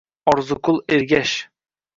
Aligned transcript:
Orziqul 0.31 0.81
Ergash 0.97 1.35